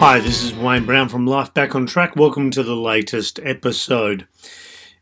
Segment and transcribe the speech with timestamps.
[0.00, 2.16] Hi, this is Wayne Brown from Life Back on Track.
[2.16, 4.26] Welcome to the latest episode.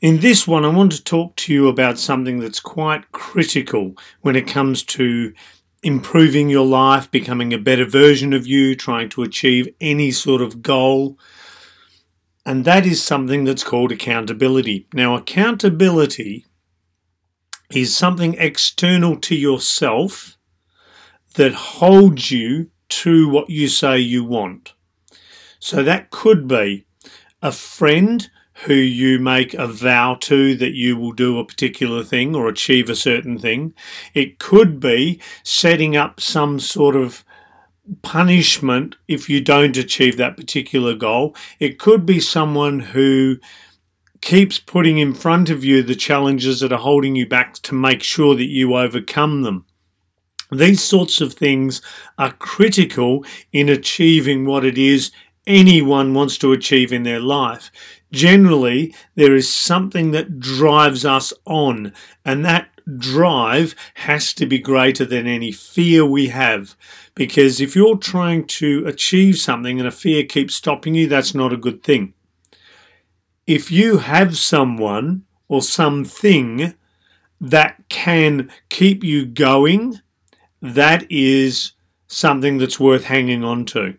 [0.00, 4.36] In this one, I want to talk to you about something that's quite critical when
[4.36, 5.34] it comes to
[5.82, 10.62] improving your life, becoming a better version of you, trying to achieve any sort of
[10.62, 11.18] goal.
[12.46, 14.88] And that is something that's called accountability.
[14.94, 16.46] Now, accountability
[17.70, 20.38] is something external to yourself
[21.34, 24.72] that holds you to what you say you want.
[25.66, 26.84] So that could be
[27.42, 28.30] a friend
[28.66, 32.88] who you make a vow to that you will do a particular thing or achieve
[32.88, 33.74] a certain thing.
[34.14, 37.24] It could be setting up some sort of
[38.02, 41.34] punishment if you don't achieve that particular goal.
[41.58, 43.38] It could be someone who
[44.20, 48.04] keeps putting in front of you the challenges that are holding you back to make
[48.04, 49.66] sure that you overcome them.
[50.52, 51.82] These sorts of things
[52.18, 55.10] are critical in achieving what it is
[55.46, 57.70] anyone wants to achieve in their life.
[58.12, 61.92] Generally, there is something that drives us on,
[62.24, 66.76] and that drive has to be greater than any fear we have.
[67.14, 71.52] Because if you're trying to achieve something and a fear keeps stopping you, that's not
[71.52, 72.14] a good thing.
[73.46, 76.74] If you have someone or something
[77.40, 80.00] that can keep you going,
[80.60, 81.72] that is
[82.08, 83.96] something that's worth hanging on to.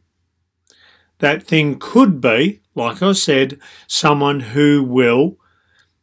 [1.20, 5.38] That thing could be, like I said, someone who will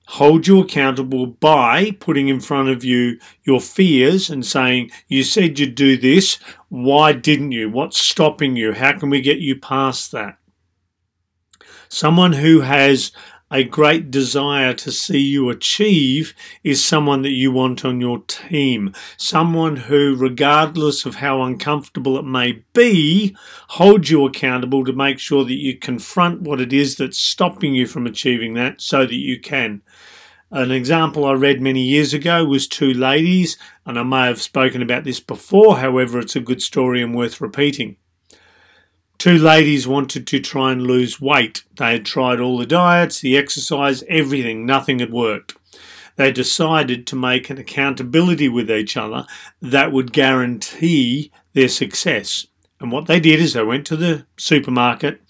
[0.06, 5.58] hold you accountable by putting in front of you your fears and saying, You said
[5.58, 6.38] you'd do this.
[6.68, 7.70] Why didn't you?
[7.70, 8.72] What's stopping you?
[8.72, 10.38] How can we get you past that?
[11.88, 13.12] Someone who has
[13.50, 18.92] a great desire to see you achieve is someone that you want on your team.
[19.16, 23.36] Someone who, regardless of how uncomfortable it may be,
[23.68, 27.86] holds you accountable to make sure that you confront what it is that's stopping you
[27.86, 29.82] from achieving that so that you can.
[30.50, 34.82] An example I read many years ago was two ladies, and I may have spoken
[34.82, 37.96] about this before, however, it's a good story and worth repeating.
[39.18, 41.64] Two ladies wanted to try and lose weight.
[41.76, 45.56] They had tried all the diets, the exercise, everything, nothing had worked.
[46.16, 49.26] They decided to make an accountability with each other
[49.60, 52.46] that would guarantee their success.
[52.80, 55.20] And what they did is they went to the supermarket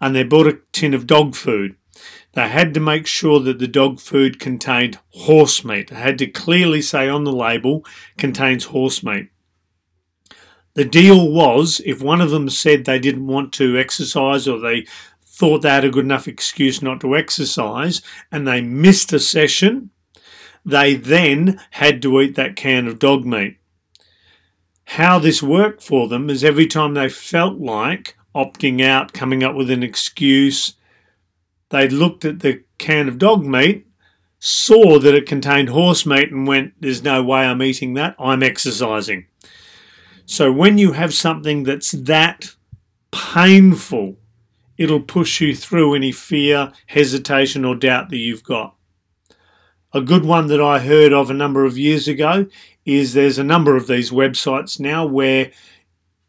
[0.00, 1.76] and they bought a tin of dog food.
[2.32, 5.88] They had to make sure that the dog food contained horse meat.
[5.88, 7.84] They had to clearly say on the label
[8.18, 9.30] contains horse meat.
[10.76, 14.86] The deal was if one of them said they didn't want to exercise or they
[15.24, 19.88] thought they had a good enough excuse not to exercise and they missed a session,
[20.66, 23.56] they then had to eat that can of dog meat.
[24.84, 29.54] How this worked for them is every time they felt like opting out, coming up
[29.54, 30.74] with an excuse,
[31.70, 33.86] they looked at the can of dog meat,
[34.38, 38.42] saw that it contained horse meat, and went, There's no way I'm eating that, I'm
[38.42, 39.24] exercising.
[40.26, 42.56] So when you have something that's that
[43.12, 44.16] painful,
[44.76, 48.74] it'll push you through any fear, hesitation, or doubt that you've got.
[49.92, 52.46] A good one that I heard of a number of years ago
[52.84, 55.52] is there's a number of these websites now where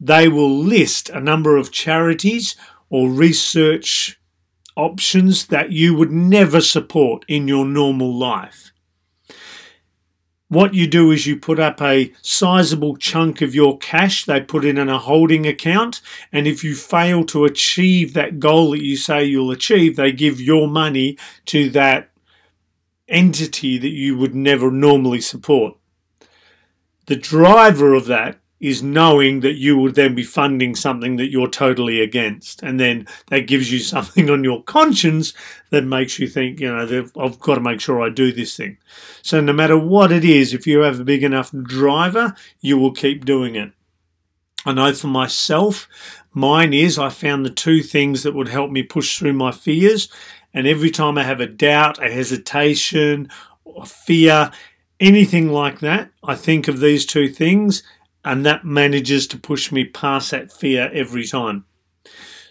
[0.00, 2.54] they will list a number of charities
[2.88, 4.20] or research
[4.76, 8.70] options that you would never support in your normal life
[10.48, 14.64] what you do is you put up a sizable chunk of your cash, they put
[14.64, 16.00] it in a holding account,
[16.32, 20.40] and if you fail to achieve that goal that you say you'll achieve, they give
[20.40, 22.10] your money to that
[23.08, 25.76] entity that you would never normally support.
[27.06, 31.48] The driver of that is knowing that you will then be funding something that you're
[31.48, 32.62] totally against.
[32.62, 35.32] And then that gives you something on your conscience
[35.70, 38.78] that makes you think, you know, I've got to make sure I do this thing.
[39.22, 42.92] So no matter what it is, if you have a big enough driver, you will
[42.92, 43.72] keep doing it.
[44.66, 45.88] I know for myself,
[46.32, 50.08] mine is I found the two things that would help me push through my fears.
[50.52, 53.30] And every time I have a doubt, a hesitation,
[53.76, 54.50] a fear,
[54.98, 57.84] anything like that, I think of these two things
[58.24, 61.64] and that manages to push me past that fear every time.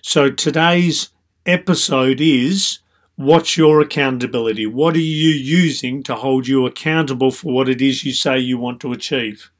[0.01, 1.09] So today's
[1.45, 2.79] episode is
[3.15, 4.65] what's your accountability?
[4.65, 8.57] What are you using to hold you accountable for what it is you say you
[8.57, 9.51] want to achieve?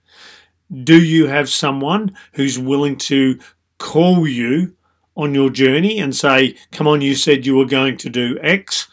[0.83, 3.39] Do you have someone who's willing to
[3.77, 4.75] call you
[5.15, 8.87] on your journey and say, Come on, you said you were going to do X,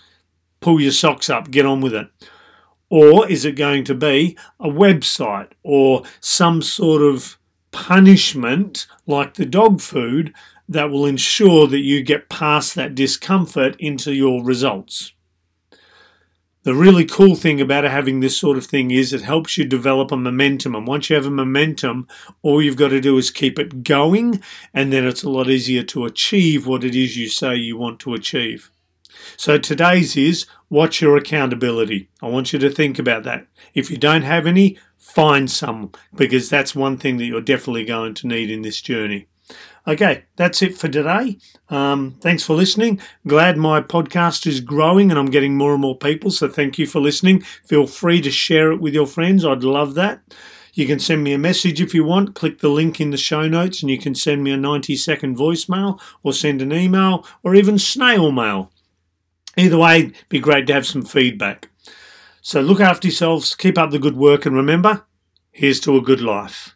[0.61, 2.09] pull your socks up, get on with it?
[2.91, 7.39] Or is it going to be a website or some sort of
[7.75, 10.33] punishment like the dog food
[10.69, 15.13] that will ensure that you get past that discomfort into your results.
[16.63, 20.11] The really cool thing about having this sort of thing is it helps you develop
[20.11, 20.75] a momentum.
[20.75, 22.09] And once you have a momentum,
[22.41, 24.41] all you've got to do is keep it going,
[24.73, 28.01] and then it's a lot easier to achieve what it is you say you want
[28.01, 28.71] to achieve.
[29.37, 32.09] So today's is what's your accountability?
[32.23, 33.47] I want you to think about that.
[33.75, 38.15] If you don't have any, find some because that's one thing that you're definitely going
[38.15, 39.27] to need in this journey.
[39.87, 41.37] Okay, that's it for today.
[41.69, 43.01] Um, thanks for listening.
[43.27, 46.31] Glad my podcast is growing and I'm getting more and more people.
[46.31, 47.41] So thank you for listening.
[47.41, 49.45] Feel free to share it with your friends.
[49.45, 50.23] I'd love that.
[50.73, 52.35] You can send me a message if you want.
[52.35, 55.37] Click the link in the show notes and you can send me a 90 second
[55.37, 58.73] voicemail or send an email or even snail mail.
[59.57, 61.71] Either way, it'd be great to have some feedback.
[62.43, 65.07] So look after yourselves, keep up the good work, and remember,
[65.51, 66.74] here's to a good life.